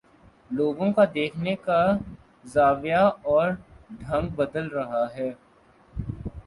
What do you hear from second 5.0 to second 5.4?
ہے